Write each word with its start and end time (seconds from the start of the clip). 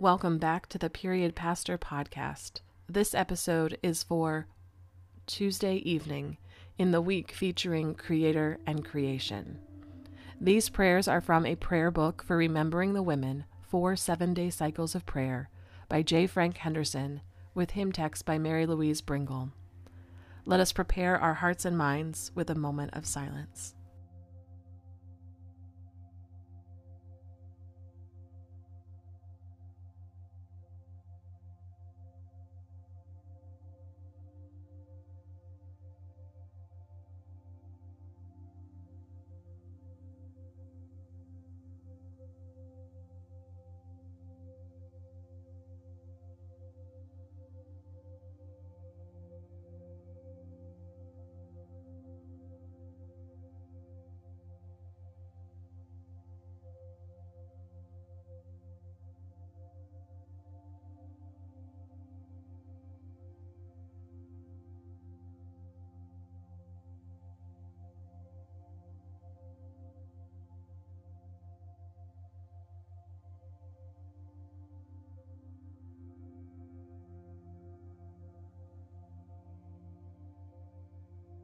Welcome 0.00 0.38
back 0.38 0.68
to 0.68 0.78
the 0.78 0.88
Period 0.88 1.34
Pastor 1.34 1.76
podcast. 1.76 2.60
This 2.88 3.16
episode 3.16 3.78
is 3.82 4.04
for 4.04 4.46
Tuesday 5.26 5.74
evening 5.78 6.36
in 6.78 6.92
the 6.92 7.00
week 7.00 7.32
featuring 7.32 7.96
Creator 7.96 8.60
and 8.64 8.84
Creation. 8.84 9.58
These 10.40 10.68
prayers 10.68 11.08
are 11.08 11.20
from 11.20 11.44
a 11.44 11.56
prayer 11.56 11.90
book 11.90 12.22
for 12.22 12.36
remembering 12.36 12.94
the 12.94 13.02
women, 13.02 13.44
Four 13.60 13.96
Seven 13.96 14.34
Day 14.34 14.50
Cycles 14.50 14.94
of 14.94 15.04
Prayer, 15.04 15.50
by 15.88 16.02
J. 16.02 16.28
Frank 16.28 16.58
Henderson, 16.58 17.20
with 17.52 17.72
hymn 17.72 17.90
text 17.90 18.24
by 18.24 18.38
Mary 18.38 18.66
Louise 18.66 19.00
Bringle. 19.00 19.50
Let 20.44 20.60
us 20.60 20.70
prepare 20.72 21.18
our 21.18 21.34
hearts 21.34 21.64
and 21.64 21.76
minds 21.76 22.30
with 22.36 22.50
a 22.50 22.54
moment 22.54 22.94
of 22.94 23.04
silence. 23.04 23.74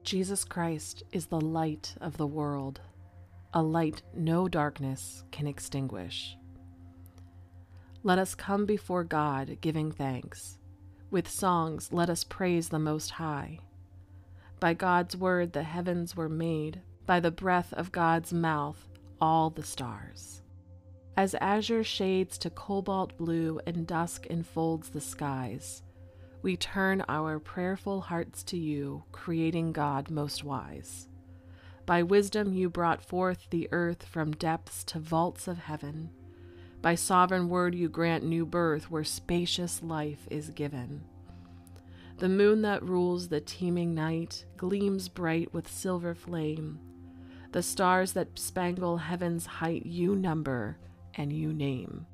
Jesus 0.04 0.44
Christ 0.44 1.02
is 1.12 1.26
the 1.26 1.40
light 1.40 1.94
of 1.98 2.18
the 2.18 2.26
world, 2.26 2.78
a 3.54 3.62
light 3.62 4.02
no 4.14 4.48
darkness 4.48 5.24
can 5.32 5.46
extinguish. 5.46 6.36
Let 8.02 8.18
us 8.18 8.34
come 8.34 8.66
before 8.66 9.02
God 9.02 9.56
giving 9.62 9.90
thanks. 9.90 10.58
With 11.10 11.26
songs, 11.26 11.90
let 11.90 12.10
us 12.10 12.22
praise 12.22 12.68
the 12.68 12.78
Most 12.78 13.12
High. 13.12 13.60
By 14.60 14.74
God's 14.74 15.16
word, 15.16 15.54
the 15.54 15.62
heavens 15.62 16.14
were 16.14 16.28
made, 16.28 16.82
by 17.06 17.18
the 17.18 17.30
breath 17.30 17.72
of 17.72 17.90
God's 17.90 18.30
mouth, 18.30 18.86
all 19.22 19.48
the 19.48 19.62
stars. 19.62 20.42
As 21.16 21.34
azure 21.36 21.84
shades 21.84 22.36
to 22.38 22.50
cobalt 22.50 23.16
blue 23.16 23.58
and 23.66 23.86
dusk 23.86 24.26
enfolds 24.28 24.90
the 24.90 25.00
skies, 25.00 25.82
we 26.44 26.58
turn 26.58 27.02
our 27.08 27.38
prayerful 27.38 28.02
hearts 28.02 28.42
to 28.42 28.58
you, 28.58 29.02
creating 29.12 29.72
God 29.72 30.10
most 30.10 30.44
wise. 30.44 31.08
By 31.86 32.02
wisdom 32.02 32.52
you 32.52 32.68
brought 32.68 33.02
forth 33.02 33.46
the 33.48 33.66
earth 33.72 34.04
from 34.04 34.32
depths 34.32 34.84
to 34.84 34.98
vaults 34.98 35.48
of 35.48 35.56
heaven. 35.56 36.10
By 36.82 36.96
sovereign 36.96 37.48
word 37.48 37.74
you 37.74 37.88
grant 37.88 38.24
new 38.24 38.44
birth 38.44 38.90
where 38.90 39.04
spacious 39.04 39.82
life 39.82 40.28
is 40.30 40.50
given. 40.50 41.04
The 42.18 42.28
moon 42.28 42.60
that 42.60 42.82
rules 42.82 43.28
the 43.28 43.40
teeming 43.40 43.94
night 43.94 44.44
gleams 44.58 45.08
bright 45.08 45.54
with 45.54 45.66
silver 45.66 46.14
flame. 46.14 46.78
The 47.52 47.62
stars 47.62 48.12
that 48.12 48.38
spangle 48.38 48.98
heaven's 48.98 49.46
height 49.46 49.86
you 49.86 50.14
number 50.14 50.76
and 51.14 51.32
you 51.32 51.54
name. 51.54 52.04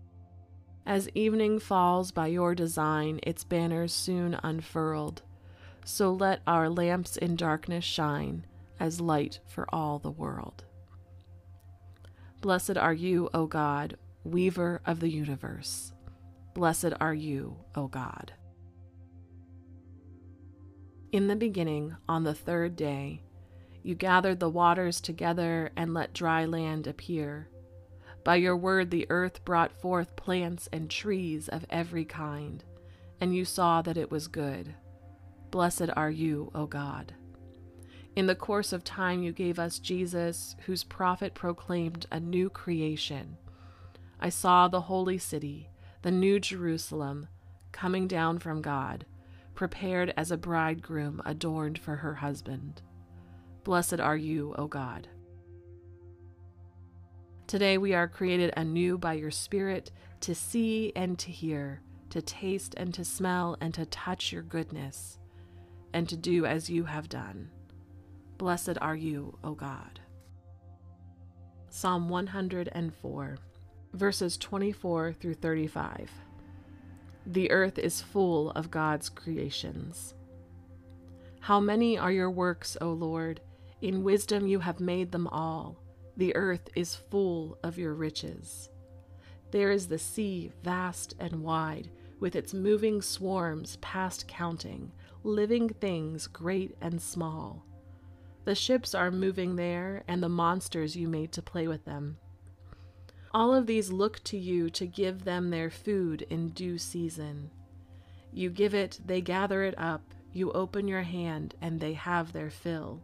As 0.86 1.08
evening 1.14 1.58
falls 1.58 2.10
by 2.10 2.28
your 2.28 2.54
design, 2.54 3.20
its 3.22 3.44
banners 3.44 3.92
soon 3.92 4.38
unfurled. 4.42 5.22
So 5.84 6.12
let 6.12 6.40
our 6.46 6.68
lamps 6.68 7.16
in 7.16 7.36
darkness 7.36 7.84
shine 7.84 8.46
as 8.78 9.00
light 9.00 9.40
for 9.46 9.66
all 9.72 9.98
the 9.98 10.10
world. 10.10 10.64
Blessed 12.40 12.78
are 12.78 12.94
you, 12.94 13.28
O 13.34 13.46
God, 13.46 13.98
weaver 14.24 14.80
of 14.86 15.00
the 15.00 15.10
universe. 15.10 15.92
Blessed 16.54 16.94
are 16.98 17.14
you, 17.14 17.58
O 17.74 17.86
God. 17.86 18.32
In 21.12 21.28
the 21.28 21.36
beginning, 21.36 21.96
on 22.08 22.24
the 22.24 22.34
third 22.34 22.76
day, 22.76 23.20
you 23.82 23.94
gathered 23.94 24.40
the 24.40 24.48
waters 24.48 25.00
together 25.00 25.70
and 25.76 25.92
let 25.92 26.14
dry 26.14 26.46
land 26.46 26.86
appear. 26.86 27.49
By 28.22 28.36
your 28.36 28.56
word, 28.56 28.90
the 28.90 29.06
earth 29.10 29.44
brought 29.44 29.72
forth 29.72 30.16
plants 30.16 30.68
and 30.72 30.90
trees 30.90 31.48
of 31.48 31.64
every 31.70 32.04
kind, 32.04 32.62
and 33.20 33.34
you 33.34 33.44
saw 33.44 33.82
that 33.82 33.96
it 33.96 34.10
was 34.10 34.28
good. 34.28 34.74
Blessed 35.50 35.90
are 35.96 36.10
you, 36.10 36.50
O 36.54 36.66
God. 36.66 37.14
In 38.16 38.26
the 38.26 38.34
course 38.34 38.72
of 38.72 38.84
time, 38.84 39.22
you 39.22 39.32
gave 39.32 39.58
us 39.58 39.78
Jesus, 39.78 40.56
whose 40.66 40.84
prophet 40.84 41.34
proclaimed 41.34 42.06
a 42.10 42.20
new 42.20 42.50
creation. 42.50 43.36
I 44.20 44.28
saw 44.28 44.68
the 44.68 44.82
holy 44.82 45.16
city, 45.16 45.70
the 46.02 46.10
new 46.10 46.38
Jerusalem, 46.40 47.28
coming 47.72 48.06
down 48.06 48.38
from 48.38 48.60
God, 48.60 49.06
prepared 49.54 50.12
as 50.16 50.30
a 50.30 50.36
bridegroom 50.36 51.22
adorned 51.24 51.78
for 51.78 51.96
her 51.96 52.16
husband. 52.16 52.82
Blessed 53.64 54.00
are 54.00 54.16
you, 54.16 54.54
O 54.58 54.66
God. 54.66 55.08
Today 57.50 57.78
we 57.78 57.94
are 57.94 58.06
created 58.06 58.54
anew 58.56 58.96
by 58.96 59.14
your 59.14 59.32
Spirit 59.32 59.90
to 60.20 60.36
see 60.36 60.92
and 60.94 61.18
to 61.18 61.32
hear, 61.32 61.80
to 62.10 62.22
taste 62.22 62.74
and 62.76 62.94
to 62.94 63.04
smell 63.04 63.56
and 63.60 63.74
to 63.74 63.86
touch 63.86 64.30
your 64.30 64.42
goodness, 64.42 65.18
and 65.92 66.08
to 66.08 66.16
do 66.16 66.46
as 66.46 66.70
you 66.70 66.84
have 66.84 67.08
done. 67.08 67.50
Blessed 68.38 68.78
are 68.80 68.94
you, 68.94 69.36
O 69.42 69.54
God. 69.54 69.98
Psalm 71.70 72.08
104, 72.08 73.38
verses 73.94 74.36
24 74.36 75.12
through 75.14 75.34
35. 75.34 76.08
The 77.26 77.50
earth 77.50 77.80
is 77.80 78.00
full 78.00 78.52
of 78.52 78.70
God's 78.70 79.08
creations. 79.08 80.14
How 81.40 81.58
many 81.58 81.98
are 81.98 82.12
your 82.12 82.30
works, 82.30 82.76
O 82.80 82.92
Lord? 82.92 83.40
In 83.82 84.04
wisdom 84.04 84.46
you 84.46 84.60
have 84.60 84.78
made 84.78 85.10
them 85.10 85.26
all. 85.26 85.82
The 86.16 86.34
earth 86.36 86.68
is 86.74 86.94
full 86.94 87.58
of 87.62 87.78
your 87.78 87.94
riches. 87.94 88.70
There 89.50 89.70
is 89.70 89.88
the 89.88 89.98
sea 89.98 90.52
vast 90.62 91.14
and 91.18 91.42
wide, 91.42 91.90
with 92.20 92.36
its 92.36 92.54
moving 92.54 93.00
swarms 93.02 93.76
past 93.80 94.28
counting, 94.28 94.92
living 95.24 95.68
things 95.68 96.26
great 96.26 96.76
and 96.80 97.00
small. 97.00 97.64
The 98.44 98.54
ships 98.54 98.94
are 98.94 99.10
moving 99.10 99.56
there, 99.56 100.02
and 100.08 100.22
the 100.22 100.28
monsters 100.28 100.96
you 100.96 101.08
made 101.08 101.32
to 101.32 101.42
play 101.42 101.68
with 101.68 101.84
them. 101.84 102.18
All 103.32 103.54
of 103.54 103.66
these 103.66 103.92
look 103.92 104.22
to 104.24 104.36
you 104.38 104.70
to 104.70 104.86
give 104.86 105.24
them 105.24 105.50
their 105.50 105.70
food 105.70 106.26
in 106.30 106.48
due 106.48 106.78
season. 106.78 107.50
You 108.32 108.50
give 108.50 108.74
it, 108.74 109.00
they 109.04 109.20
gather 109.20 109.62
it 109.62 109.74
up. 109.78 110.02
You 110.32 110.52
open 110.52 110.88
your 110.88 111.02
hand, 111.02 111.54
and 111.60 111.80
they 111.80 111.92
have 111.94 112.32
their 112.32 112.50
fill. 112.50 113.02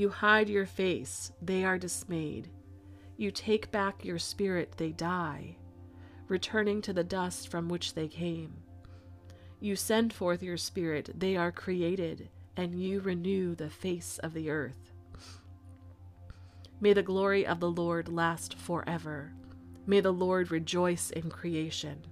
You 0.00 0.08
hide 0.08 0.48
your 0.48 0.64
face, 0.64 1.30
they 1.42 1.62
are 1.62 1.76
dismayed. 1.76 2.48
You 3.18 3.30
take 3.30 3.70
back 3.70 4.02
your 4.02 4.18
spirit, 4.18 4.72
they 4.78 4.92
die, 4.92 5.58
returning 6.26 6.80
to 6.80 6.94
the 6.94 7.04
dust 7.04 7.48
from 7.48 7.68
which 7.68 7.92
they 7.92 8.08
came. 8.08 8.62
You 9.60 9.76
send 9.76 10.14
forth 10.14 10.42
your 10.42 10.56
spirit, 10.56 11.10
they 11.14 11.36
are 11.36 11.52
created, 11.52 12.30
and 12.56 12.82
you 12.82 13.00
renew 13.00 13.54
the 13.54 13.68
face 13.68 14.16
of 14.22 14.32
the 14.32 14.48
earth. 14.48 14.90
May 16.80 16.94
the 16.94 17.02
glory 17.02 17.46
of 17.46 17.60
the 17.60 17.70
Lord 17.70 18.08
last 18.08 18.54
forever. 18.56 19.34
May 19.86 20.00
the 20.00 20.14
Lord 20.14 20.50
rejoice 20.50 21.10
in 21.10 21.28
creation. 21.28 22.06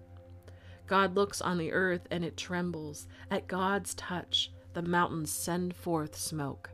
God 0.87 1.15
looks 1.15 1.41
on 1.41 1.57
the 1.57 1.73
earth 1.73 2.07
and 2.11 2.23
it 2.23 2.37
trembles. 2.37 3.09
At 3.31 3.49
God's 3.49 3.95
touch, 3.95 4.53
the 4.75 4.83
mountains 4.83 5.33
send 5.33 5.75
forth 5.75 6.15
smoke. 6.15 6.69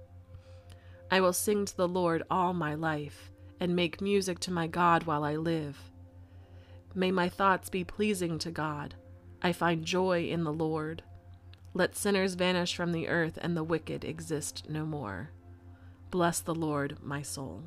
I 1.14 1.20
will 1.20 1.32
sing 1.32 1.64
to 1.64 1.76
the 1.76 1.86
Lord 1.86 2.24
all 2.28 2.52
my 2.52 2.74
life, 2.74 3.30
and 3.60 3.76
make 3.76 4.00
music 4.00 4.40
to 4.40 4.50
my 4.50 4.66
God 4.66 5.04
while 5.04 5.22
I 5.22 5.36
live. 5.36 5.78
May 6.92 7.12
my 7.12 7.28
thoughts 7.28 7.68
be 7.70 7.84
pleasing 7.84 8.36
to 8.40 8.50
God. 8.50 8.96
I 9.40 9.52
find 9.52 9.84
joy 9.84 10.24
in 10.24 10.42
the 10.42 10.52
Lord. 10.52 11.04
Let 11.72 11.94
sinners 11.94 12.34
vanish 12.34 12.74
from 12.74 12.90
the 12.90 13.06
earth, 13.06 13.38
and 13.40 13.56
the 13.56 13.62
wicked 13.62 14.04
exist 14.04 14.68
no 14.68 14.84
more. 14.84 15.30
Bless 16.10 16.40
the 16.40 16.52
Lord, 16.52 16.98
my 17.00 17.22
soul. 17.22 17.62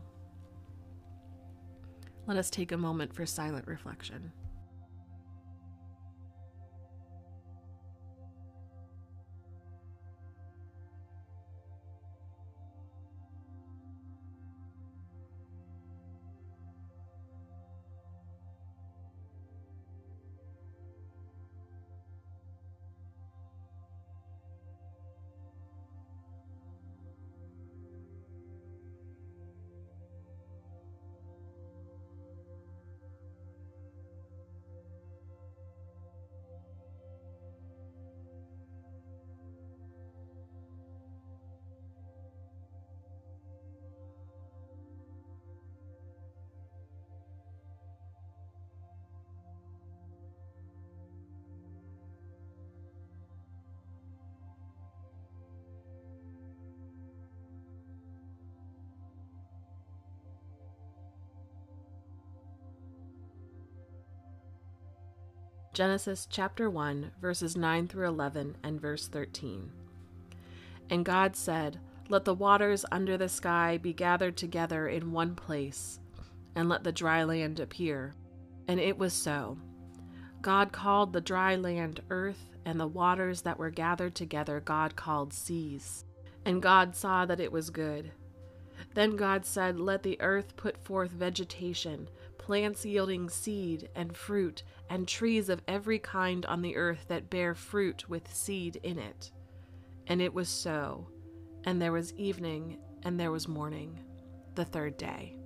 Let 2.26 2.36
us 2.36 2.50
take 2.50 2.74
a 2.74 2.78
moment 2.78 3.14
for 3.14 3.26
silent 3.26 3.66
reflection. 3.66 4.34
Genesis 65.78 66.28
chapter 66.28 66.72
1, 66.72 67.12
verses 67.22 67.56
9 67.56 67.88
through 67.88 68.08
11 68.08 68.58
and 68.64 68.82
verse 68.82 69.08
13. 69.08 69.72
And 70.90 71.06
God 71.06 71.36
said, 71.36 71.80
Let 72.10 72.26
the 72.26 72.34
waters 72.34 72.84
under 72.92 73.16
the 73.16 73.30
sky 73.30 73.78
be 73.78 73.94
gathered 73.94 74.38
together 74.38 74.88
in 74.88 75.12
one 75.12 75.36
place, 75.36 76.00
and 76.56 76.68
let 76.68 76.84
the 76.84 76.92
dry 76.92 77.24
land 77.24 77.60
appear. 77.60 78.16
And 78.68 78.80
it 78.80 78.98
was 78.98 79.14
so. 79.14 79.60
God 80.42 80.72
called 80.72 81.14
the 81.14 81.22
dry 81.22 81.56
land 81.56 82.00
earth, 82.10 82.50
and 82.66 82.80
the 82.80 82.88
waters 82.88 83.44
that 83.44 83.60
were 83.60 83.70
gathered 83.70 84.16
together 84.16 84.60
God 84.60 84.96
called 84.96 85.32
seas. 85.32 86.06
And 86.44 86.60
God 86.60 86.96
saw 86.96 87.28
that 87.28 87.40
it 87.40 87.52
was 87.52 87.70
good. 87.70 88.10
Then 88.98 89.16
God 89.16 89.46
said, 89.46 89.80
Let 89.80 90.02
the 90.02 90.20
earth 90.22 90.56
put 90.56 90.76
forth 90.76 91.12
vegetation, 91.12 92.10
plants 92.40 92.84
yielding 92.84 93.30
seed 93.30 93.90
and 93.94 94.18
fruit, 94.18 94.64
and 94.90 95.08
trees 95.08 95.50
of 95.50 95.62
every 95.68 96.00
kind 96.00 96.44
on 96.48 96.64
the 96.64 96.76
earth 96.76 97.06
that 97.08 97.30
bear 97.30 97.54
fruit 97.54 98.10
with 98.10 98.34
seed 98.34 98.78
in 98.82 98.98
it. 98.98 99.30
And 100.08 100.20
it 100.20 100.34
was 100.34 100.50
so. 100.50 101.10
And 101.64 101.80
there 101.80 101.92
was 101.92 102.12
evening, 102.16 102.80
and 103.04 103.20
there 103.20 103.30
was 103.30 103.48
morning, 103.48 104.00
the 104.56 104.66
third 104.66 104.98
day. 104.98 105.38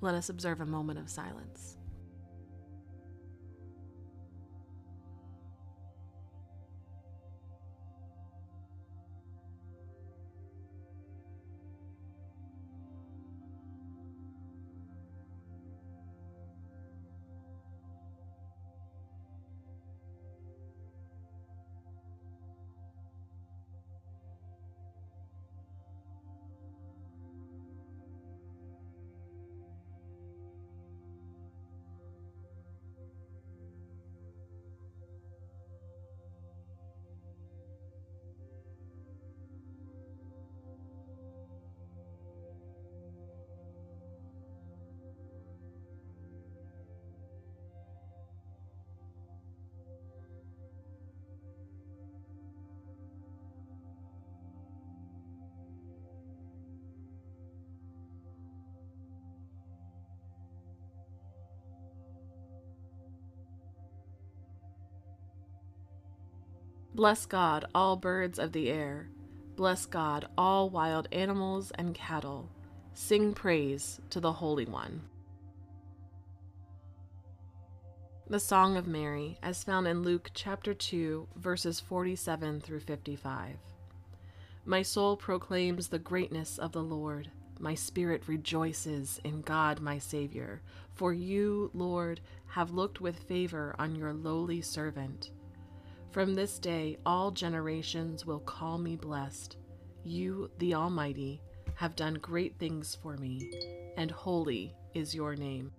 Let 0.00 0.14
us 0.14 0.30
observe 0.30 0.62
a 0.62 0.64
moment 0.64 0.98
of 0.98 1.10
silence. 1.10 1.75
Bless 66.96 67.26
God, 67.26 67.66
all 67.74 67.96
birds 67.96 68.38
of 68.38 68.52
the 68.52 68.70
air. 68.70 69.10
Bless 69.54 69.84
God, 69.84 70.28
all 70.38 70.70
wild 70.70 71.08
animals 71.12 71.70
and 71.74 71.94
cattle. 71.94 72.48
Sing 72.94 73.34
praise 73.34 74.00
to 74.08 74.18
the 74.18 74.32
Holy 74.32 74.64
One. 74.64 75.02
The 78.30 78.40
Song 78.40 78.78
of 78.78 78.86
Mary, 78.86 79.38
as 79.42 79.62
found 79.62 79.86
in 79.86 80.04
Luke 80.04 80.30
chapter 80.32 80.72
2, 80.72 81.28
verses 81.36 81.80
47 81.80 82.62
through 82.62 82.80
55. 82.80 83.56
My 84.64 84.80
soul 84.80 85.18
proclaims 85.18 85.88
the 85.88 85.98
greatness 85.98 86.56
of 86.56 86.72
the 86.72 86.82
Lord. 86.82 87.30
My 87.60 87.74
spirit 87.74 88.22
rejoices 88.26 89.20
in 89.22 89.42
God 89.42 89.82
my 89.82 89.98
Savior. 89.98 90.62
For 90.94 91.12
you, 91.12 91.70
Lord, 91.74 92.22
have 92.46 92.70
looked 92.70 93.02
with 93.02 93.18
favor 93.24 93.76
on 93.78 93.94
your 93.94 94.14
lowly 94.14 94.62
servant. 94.62 95.30
From 96.16 96.32
this 96.32 96.58
day, 96.58 96.96
all 97.04 97.30
generations 97.30 98.24
will 98.24 98.38
call 98.38 98.78
me 98.78 98.96
blessed. 98.96 99.58
You, 100.02 100.50
the 100.56 100.72
Almighty, 100.72 101.42
have 101.74 101.94
done 101.94 102.14
great 102.14 102.58
things 102.58 102.96
for 103.02 103.18
me, 103.18 103.52
and 103.98 104.10
holy 104.10 104.74
is 104.94 105.14
your 105.14 105.36
name. 105.36 105.72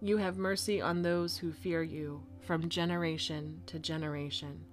You 0.00 0.16
have 0.16 0.38
mercy 0.38 0.80
on 0.80 1.02
those 1.02 1.36
who 1.36 1.52
fear 1.52 1.82
you 1.82 2.22
from 2.40 2.70
generation 2.70 3.60
to 3.66 3.78
generation. 3.78 4.64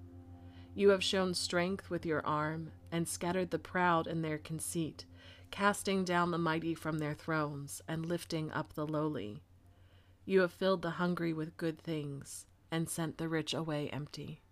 You 0.74 0.88
have 0.88 1.04
shown 1.04 1.34
strength 1.34 1.90
with 1.90 2.06
your 2.06 2.26
arm 2.26 2.70
and 2.90 3.06
scattered 3.06 3.50
the 3.50 3.58
proud 3.58 4.06
in 4.06 4.22
their 4.22 4.38
conceit, 4.38 5.04
casting 5.50 6.02
down 6.02 6.30
the 6.30 6.38
mighty 6.38 6.74
from 6.74 6.98
their 6.98 7.12
thrones 7.12 7.82
and 7.86 8.06
lifting 8.06 8.50
up 8.52 8.72
the 8.72 8.86
lowly. 8.86 9.42
You 10.24 10.40
have 10.40 10.50
filled 10.50 10.80
the 10.80 10.92
hungry 10.92 11.34
with 11.34 11.58
good 11.58 11.78
things 11.78 12.46
and 12.70 12.88
sent 12.88 13.18
the 13.18 13.28
rich 13.28 13.54
away 13.54 13.88
empty. 13.92 14.42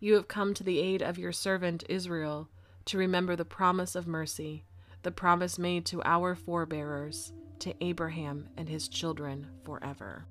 You 0.00 0.14
have 0.14 0.28
come 0.28 0.54
to 0.54 0.64
the 0.64 0.80
aid 0.80 1.02
of 1.02 1.18
your 1.18 1.32
servant 1.32 1.84
Israel 1.88 2.48
to 2.86 2.98
remember 2.98 3.36
the 3.36 3.44
promise 3.44 3.94
of 3.94 4.06
mercy, 4.06 4.64
the 5.02 5.12
promise 5.12 5.58
made 5.58 5.86
to 5.86 6.02
our 6.02 6.34
forebearers, 6.34 7.32
to 7.60 7.74
Abraham 7.80 8.48
and 8.56 8.68
his 8.68 8.88
children 8.88 9.46
forever. 9.64 10.26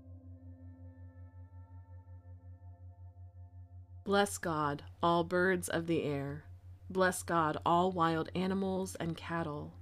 Bless 4.03 4.37
God, 4.37 4.83
all 5.01 5.23
birds 5.23 5.69
of 5.69 5.87
the 5.87 6.03
air. 6.03 6.43
Bless 6.89 7.23
God, 7.23 7.57
all 7.65 7.91
wild 7.91 8.29
animals 8.35 8.95
and 8.95 9.15
cattle. 9.15 9.73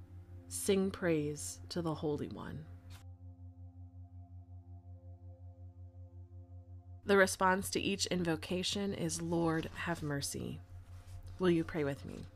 Sing 0.47 0.91
praise 0.91 1.59
to 1.69 1.81
the 1.81 1.95
Holy 1.95 2.27
One. 2.27 2.65
The 7.10 7.18
response 7.18 7.72
to 7.72 7.82
each 7.82 8.06
invocation 8.06 8.94
is, 8.94 9.20
Lord, 9.20 9.68
have 9.74 10.04
mercy. 10.04 10.60
Will 11.39 11.50
you 11.50 11.63
pray 11.63 11.84
with 11.84 12.06
me? 12.06 12.28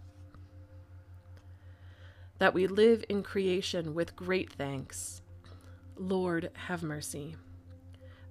That 2.39 2.55
we 2.55 2.65
live 2.65 3.05
in 3.07 3.21
creation 3.21 3.93
with 3.93 4.15
great 4.15 4.51
thanks. 4.51 5.21
Lord, 5.95 6.49
have 6.55 6.81
mercy. 6.81 7.35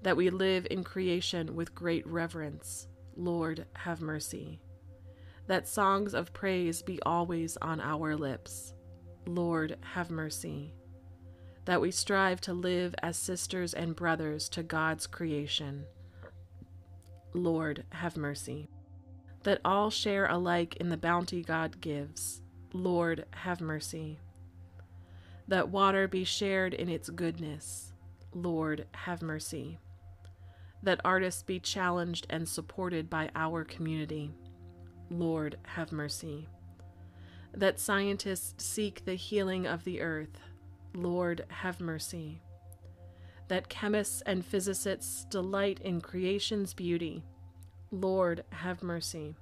That 0.02 0.16
we 0.16 0.30
live 0.30 0.66
in 0.68 0.82
creation 0.82 1.54
with 1.54 1.76
great 1.76 2.04
reverence. 2.08 2.88
Lord, 3.16 3.64
have 3.74 4.00
mercy. 4.00 4.58
That 5.46 5.68
songs 5.68 6.12
of 6.12 6.32
praise 6.32 6.82
be 6.82 7.00
always 7.02 7.56
on 7.58 7.80
our 7.80 8.16
lips. 8.16 8.74
Lord, 9.26 9.76
have 9.94 10.10
mercy. 10.10 10.74
That 11.66 11.80
we 11.80 11.92
strive 11.92 12.40
to 12.40 12.52
live 12.52 12.96
as 13.00 13.16
sisters 13.16 13.72
and 13.74 13.94
brothers 13.94 14.48
to 14.48 14.64
God's 14.64 15.06
creation. 15.06 15.84
Lord, 17.34 17.84
have 17.90 18.16
mercy. 18.16 18.68
That 19.44 19.60
all 19.64 19.90
share 19.90 20.26
alike 20.26 20.76
in 20.76 20.88
the 20.88 20.96
bounty 20.96 21.42
God 21.42 21.80
gives. 21.80 22.42
Lord, 22.72 23.24
have 23.30 23.60
mercy. 23.60 24.18
That 25.48 25.70
water 25.70 26.06
be 26.06 26.24
shared 26.24 26.74
in 26.74 26.88
its 26.88 27.10
goodness. 27.10 27.92
Lord, 28.34 28.86
have 28.92 29.22
mercy. 29.22 29.78
That 30.82 31.00
artists 31.04 31.42
be 31.42 31.58
challenged 31.58 32.26
and 32.30 32.48
supported 32.48 33.08
by 33.08 33.30
our 33.34 33.64
community. 33.64 34.32
Lord, 35.10 35.56
have 35.64 35.92
mercy. 35.92 36.48
That 37.54 37.80
scientists 37.80 38.64
seek 38.64 39.04
the 39.04 39.14
healing 39.14 39.66
of 39.66 39.84
the 39.84 40.00
earth. 40.00 40.40
Lord, 40.94 41.44
have 41.48 41.80
mercy 41.80 42.40
that 43.48 43.68
chemists 43.68 44.22
and 44.22 44.44
physicists 44.44 45.24
delight 45.24 45.80
in 45.80 46.00
creation's 46.00 46.74
beauty. 46.74 47.24
Lord, 47.90 48.44
have 48.50 48.82
mercy. 48.82 49.36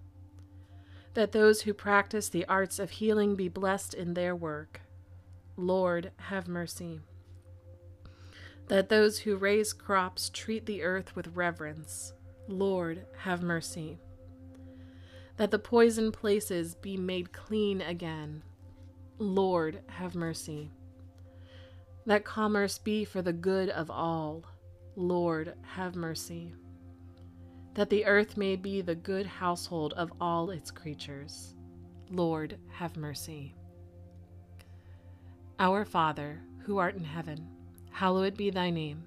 That 1.14 1.32
those 1.32 1.62
who 1.62 1.74
practice 1.74 2.28
the 2.28 2.46
arts 2.46 2.78
of 2.78 2.90
healing 2.90 3.36
be 3.36 3.48
blessed 3.48 3.94
in 3.94 4.14
their 4.14 4.34
work. 4.34 4.80
Lord, 5.56 6.12
have 6.16 6.48
mercy. 6.48 7.00
That 8.68 8.88
those 8.88 9.20
who 9.20 9.36
raise 9.36 9.72
crops 9.72 10.30
treat 10.30 10.66
the 10.66 10.82
earth 10.82 11.14
with 11.14 11.36
reverence. 11.36 12.12
Lord, 12.48 13.06
have 13.18 13.42
mercy. 13.42 13.98
That 15.36 15.50
the 15.50 15.58
poisoned 15.58 16.12
places 16.12 16.74
be 16.74 16.96
made 16.96 17.32
clean 17.32 17.80
again. 17.80 18.42
Lord, 19.18 19.80
have 19.88 20.14
mercy 20.14 20.70
that 22.06 22.24
commerce 22.24 22.78
be 22.78 23.04
for 23.04 23.22
the 23.22 23.32
good 23.32 23.68
of 23.70 23.90
all. 23.90 24.44
Lord, 24.96 25.54
have 25.62 25.94
mercy. 25.94 26.52
That 27.74 27.90
the 27.90 28.04
earth 28.04 28.36
may 28.36 28.56
be 28.56 28.80
the 28.80 28.94
good 28.94 29.26
household 29.26 29.92
of 29.94 30.12
all 30.20 30.50
its 30.50 30.70
creatures. 30.70 31.54
Lord, 32.10 32.58
have 32.68 32.96
mercy. 32.96 33.54
Our 35.58 35.84
Father, 35.84 36.40
who 36.64 36.78
art 36.78 36.96
in 36.96 37.04
heaven, 37.04 37.48
hallowed 37.90 38.36
be 38.36 38.50
thy 38.50 38.70
name. 38.70 39.04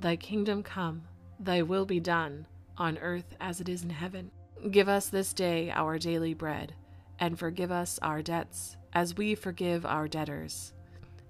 Thy 0.00 0.16
kingdom 0.16 0.62
come, 0.62 1.02
thy 1.40 1.62
will 1.62 1.86
be 1.86 2.00
done, 2.00 2.46
on 2.76 2.98
earth 2.98 3.36
as 3.40 3.60
it 3.60 3.68
is 3.68 3.84
in 3.84 3.90
heaven. 3.90 4.30
Give 4.70 4.88
us 4.88 5.08
this 5.08 5.32
day 5.32 5.70
our 5.70 5.98
daily 5.98 6.34
bread, 6.34 6.74
and 7.18 7.38
forgive 7.38 7.70
us 7.70 7.98
our 8.02 8.22
debts, 8.22 8.76
as 8.92 9.16
we 9.16 9.34
forgive 9.34 9.86
our 9.86 10.08
debtors. 10.08 10.72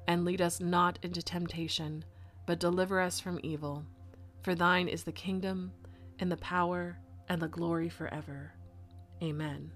And 0.07 0.25
lead 0.25 0.41
us 0.41 0.61
not 0.61 0.99
into 1.03 1.23
temptation, 1.23 2.05
but 2.47 2.61
deliver 2.61 3.01
us 3.01 3.21
from 3.21 3.41
evil. 3.43 3.85
For 4.43 4.55
thine 4.55 4.89
is 4.89 5.05
the 5.05 5.13
kingdom, 5.13 5.73
and 6.19 6.31
the 6.31 6.37
power, 6.37 6.99
and 7.29 7.41
the 7.41 7.49
glory 7.49 7.89
forever. 7.89 8.53
Amen. 9.23 9.71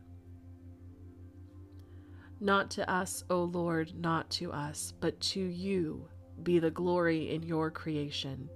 Not 2.40 2.70
to 2.72 2.88
us, 2.88 3.24
O 3.30 3.42
Lord, 3.42 3.94
not 3.96 4.30
to 4.32 4.52
us, 4.52 4.92
but 5.00 5.20
to 5.20 5.40
you 5.40 6.08
be 6.42 6.58
the 6.58 6.70
glory 6.70 7.30
in 7.30 7.42
your 7.42 7.70
creation. 7.70 8.48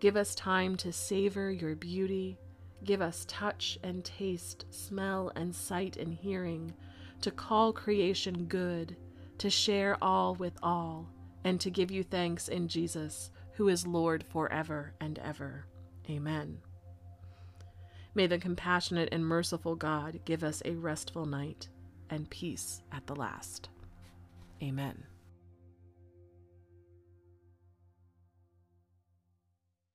Give 0.00 0.16
us 0.16 0.34
time 0.34 0.76
to 0.78 0.92
savor 0.92 1.50
your 1.50 1.76
beauty. 1.76 2.38
Give 2.84 3.00
us 3.00 3.24
touch 3.28 3.78
and 3.82 4.04
taste, 4.04 4.66
smell 4.70 5.30
and 5.36 5.54
sight 5.54 5.96
and 5.96 6.12
hearing, 6.12 6.74
to 7.22 7.30
call 7.30 7.72
creation 7.72 8.46
good, 8.46 8.96
to 9.38 9.50
share 9.50 9.96
all 10.02 10.34
with 10.34 10.56
all, 10.62 11.08
and 11.44 11.60
to 11.60 11.70
give 11.70 11.90
you 11.90 12.02
thanks 12.02 12.48
in 12.48 12.68
Jesus, 12.68 13.30
who 13.52 13.68
is 13.68 13.86
Lord 13.86 14.24
forever 14.28 14.94
and 15.00 15.18
ever. 15.18 15.66
Amen. 16.08 16.58
May 18.14 18.26
the 18.26 18.38
compassionate 18.38 19.10
and 19.12 19.24
merciful 19.24 19.76
God 19.76 20.20
give 20.24 20.42
us 20.42 20.62
a 20.64 20.74
restful 20.74 21.26
night 21.26 21.68
and 22.08 22.30
peace 22.30 22.82
at 22.92 23.06
the 23.06 23.14
last. 23.14 23.68
Amen. 24.62 25.04